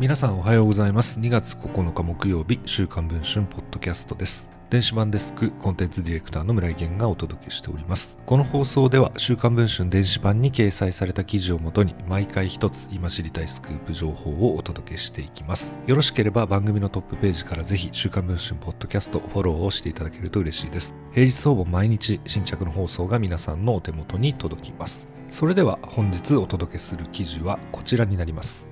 [0.00, 1.20] 皆さんおはようございます。
[1.20, 4.48] 2月9日木曜日週刊文春ポッドキャストです。
[4.70, 8.18] 電子版デスクコンテンツディレクターの村井源がお届けしております。
[8.24, 15.76] この放送では週刊文春電子版に掲載された記事をもとに毎回一つ今知りたいスクープ情報をお届けしていきます。
[15.86, 20.94] よろしければ番組のトップページからぜひ週刊文春ポッドキャストフォローをしていただけると嬉しいです。
[21.12, 25.06] 平日ほぼ毎日新着の放送が皆さんのお手元に届きます。
[25.28, 28.71] それでは本日お届けする記事はこちらになります。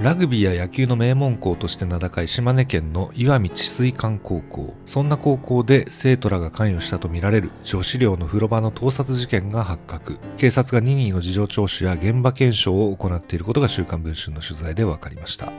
[0.00, 4.74] ラグビーや野球の名門校として名高い島根県の石見治水館高校。
[4.86, 10.18] そんな高校で生徒らが関与したとみられる女子寮の風呂場の盗撮事件が発覚。
[10.36, 15.52] 警察が任意の事情聴取や現場検証を行っていることが週刊文春の取材で分かりました。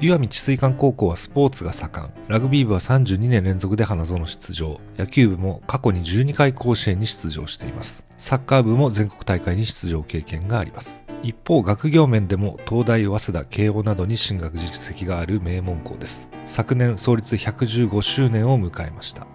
[0.00, 2.10] 岩見治水館高校はスポーツが盛ん。
[2.28, 4.80] ラグビー部は32年連続で花園出場。
[4.96, 8.04] 野球部も過去に12回甲子園に出場しています。
[8.18, 11.02] サッカー部も全国大会に出場経験があります。
[11.24, 16.28] 一方、学業面でも東大、早稲田、慶応などに進学実績がある名門校です。
[16.46, 19.26] 昨年創立115周年を迎えました。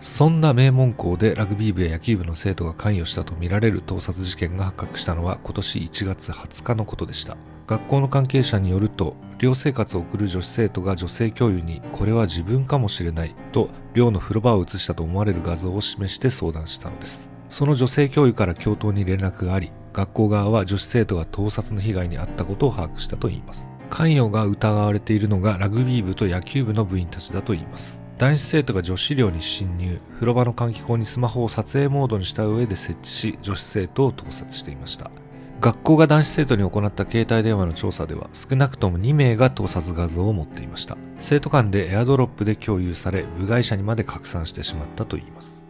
[0.00, 7.36] そんな名門校でラグビー部や野球部の生徒が関与したとみられる盗撮事件が発覚したのは今年1月20日のことでした。
[7.66, 17.28] 学校の関係者によると、寮生活を送る女子生徒が女性教諭にこれは自分かもしれないと寮の風呂場を映したと思われる画像を示して相談したのです。
[17.50, 23.70] その女性教諭から教頭に連絡があり、学校側は女子生徒が盗撮の被害に遭ったことを把握したといいます。
[23.88, 28.02] 関与が疑われているのがラグビー部と野球部の部員たちだといいます。
[28.18, 30.00] 男子生徒が女子寮に侵入。
[30.14, 35.12] 風呂場の換気口にスマホを撮影モードにした上で設置し女子生徒を盗撮していました。
[35.60, 40.96] 学校が男子生徒に行った携帯電話の調査では少なくとも2名が盗撮画像を持っていました。
[41.20, 45.63] 生徒間でエアドロップで共有され部外者にまで拡散してしまったといいます。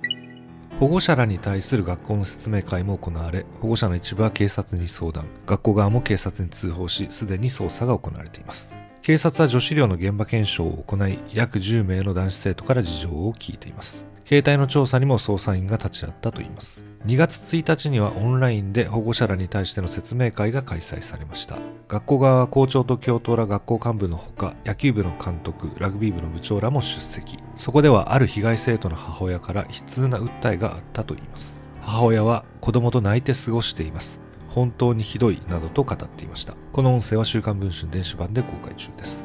[0.81, 8.75] 保護者らに対する学校の説明会も行われ、保護者の一部は警察に相談、学校側も警察に通報し、すでに捜査が行われています。
[9.01, 14.14] 警察は女子寮の現場検証を行い、約10名の男子生徒から事情を聞いています。
[14.27, 16.83] 携帯の調査にも捜査員が立ち会ったといいます。
[17.07, 21.59] 2月1日にはオンラインで保護者らに対しての説明会が開催されました。
[21.87, 27.39] 学校側は校長と教頭ら学校幹部のほか、野球部の監督、ラグビー部の部長らも出席。
[27.57, 31.61] そこではある被害生徒の母親から悲痛な訴えがあったといいます。
[31.83, 34.23] 母親は子供と泣いて過ごしています。
[34.49, 36.55] 本当にひどいなどと語っていました。
[36.73, 39.24] この音声は週刊文春電子版で公開中です。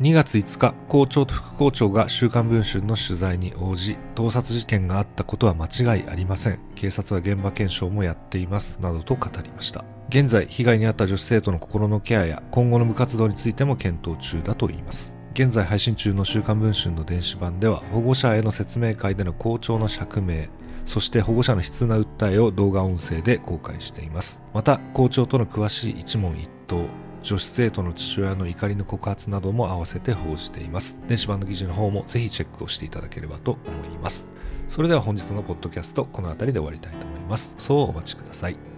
[0.00, 6.60] 2月5日、校長と副校長が週刊文春の取材に応じ、盗撮事件があったことは間違いありません。
[6.76, 8.80] 警察は現場検証もやっています。
[8.80, 9.84] などと語りました。
[10.08, 15.16] 現在、被害に遭った女子生徒の心のケアや今後の部活動についても検討中だといいます。
[15.32, 20.46] 現在配信中の週刊文春の電子版では、保護者への説明会での校長の釈明、
[20.86, 24.44] そして保護者の悲痛な訴えを動画音声で公開しています。
[24.54, 26.84] また、校長との詳しい一問一答、
[27.22, 30.98] 女子生徒の父親の怒りの告発なども合わせて報じています。
[31.08, 34.30] 電子版の記事の方もぜひチェックをしていただければと思います。
[34.68, 37.54] それでは本日のポッドキャスト、この辺りで終わりたいと思います。
[37.58, 38.77] そうお待ちください。